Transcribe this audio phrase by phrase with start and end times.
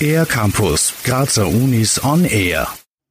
[0.00, 2.68] Air Campus, Grazer Unis on Air.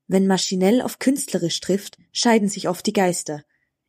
[0.07, 3.43] Wenn maschinell auf künstlerisch trifft, scheiden sich oft die Geister.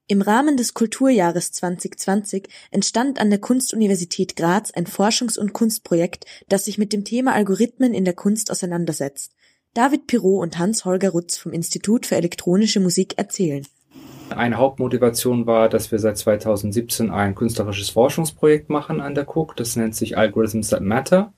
[0.09, 6.65] Im Rahmen des Kulturjahres 2020 entstand an der Kunstuniversität Graz ein Forschungs- und Kunstprojekt, das
[6.65, 9.33] sich mit dem Thema Algorithmen in der Kunst auseinandersetzt.
[9.75, 13.67] David Pirot und Hans-Holger Rutz vom Institut für elektronische Musik erzählen.
[14.31, 19.57] Eine Hauptmotivation war, dass wir seit 2017 ein künstlerisches Forschungsprojekt machen an der Cook.
[19.57, 21.33] Das nennt sich Algorithms That Matter.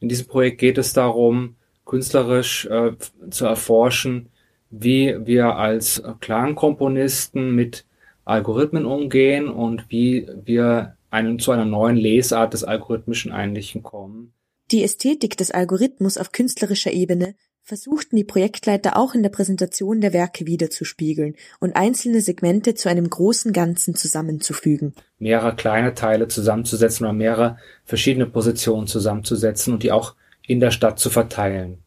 [0.00, 2.92] In diesem Projekt geht es darum, künstlerisch äh,
[3.30, 4.28] zu erforschen,
[4.70, 7.84] wie wir als Klangkomponisten mit
[8.24, 14.32] Algorithmen umgehen und wie wir einen, zu einer neuen Lesart des algorithmischen Einlichen kommen.
[14.70, 20.12] Die Ästhetik des Algorithmus auf künstlerischer Ebene versuchten die Projektleiter auch in der Präsentation der
[20.12, 24.94] Werke wiederzuspiegeln und einzelne Segmente zu einem großen Ganzen zusammenzufügen.
[25.18, 30.14] Mehrere kleine Teile zusammenzusetzen oder mehrere verschiedene Positionen zusammenzusetzen und die auch
[30.46, 31.78] in der Stadt zu verteilen.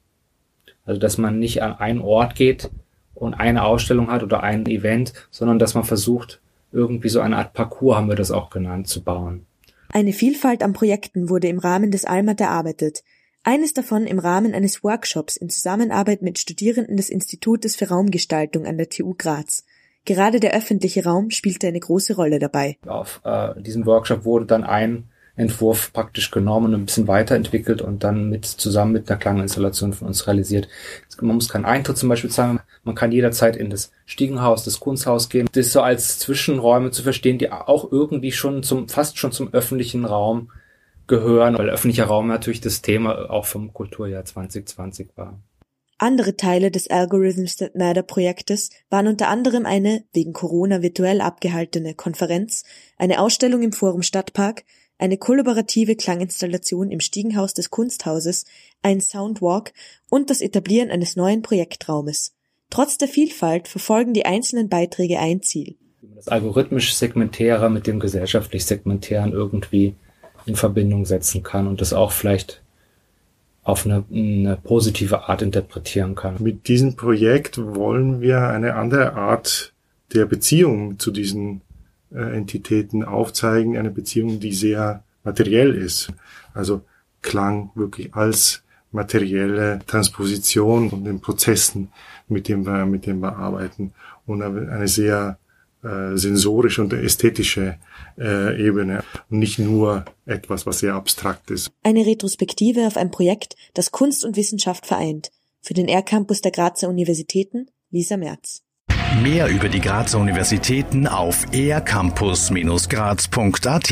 [0.86, 2.70] Also dass man nicht an einen Ort geht
[3.14, 7.54] und eine Ausstellung hat oder ein Event, sondern dass man versucht, irgendwie so eine Art
[7.54, 9.46] Parcours, haben wir das auch genannt, zu bauen.
[9.90, 13.04] Eine Vielfalt an Projekten wurde im Rahmen des ALMAT erarbeitet,
[13.44, 18.78] eines davon im Rahmen eines Workshops in Zusammenarbeit mit Studierenden des Institutes für Raumgestaltung an
[18.78, 19.66] der TU Graz.
[20.06, 22.78] Gerade der öffentliche Raum spielte eine große Rolle dabei.
[22.86, 25.06] Auf äh, diesem Workshop wurde dann ein
[25.36, 30.08] Entwurf praktisch genommen und ein bisschen weiterentwickelt und dann mit zusammen mit einer Klanginstallation von
[30.08, 30.68] uns realisiert.
[31.22, 35.30] Man muss keinen Eintritt zum Beispiel zahlen, man kann jederzeit in das Stiegenhaus, das Kunsthaus
[35.30, 35.48] gehen.
[35.52, 39.52] Das ist so als Zwischenräume zu verstehen, die auch irgendwie schon zum, fast schon zum
[39.54, 40.52] öffentlichen Raum
[41.08, 45.40] gehören, weil öffentlicher Raum natürlich das Thema auch vom Kulturjahr 2020 war.
[45.98, 51.94] Andere Teile des Algorithms That Matter Projektes waren unter anderem eine wegen Corona virtuell abgehaltene
[51.94, 52.64] Konferenz,
[52.98, 54.64] eine Ausstellung im Forum Stadtpark,
[54.98, 58.46] eine kollaborative Klanginstallation im Stiegenhaus des Kunsthauses,
[58.82, 59.74] ein Soundwalk
[60.10, 62.34] und das Etablieren eines neuen Projektraumes.
[62.70, 65.78] Trotz der Vielfalt verfolgen die einzelnen Beiträge ein Ziel.
[66.16, 69.96] Das algorithmisch Segmentäre mit dem gesellschaftlich Segmentären irgendwie
[70.46, 72.62] in Verbindung setzen kann und das auch vielleicht
[73.64, 76.36] auf eine, eine, positive Art interpretieren kann.
[76.40, 79.74] Mit diesem Projekt wollen wir eine andere Art
[80.14, 81.62] der Beziehung zu diesen
[82.14, 86.12] äh, Entitäten aufzeigen, eine Beziehung, die sehr materiell ist.
[86.54, 86.82] Also
[87.22, 91.90] Klang wirklich als materielle Transposition von den Prozessen,
[92.28, 93.94] mit dem wir, mit dem wir arbeiten
[94.26, 95.38] und eine sehr
[95.84, 97.78] äh, sensorische und ästhetische
[98.18, 101.72] äh, Ebene und nicht nur etwas, was sehr abstrakt ist.
[101.84, 105.32] Eine Retrospektive auf ein Projekt, das Kunst und Wissenschaft vereint.
[105.62, 108.64] Für den R-Campus der Grazer Universitäten, Lisa Merz.
[109.22, 113.92] Mehr über die Grazer Universitäten auf ercampus-graz.at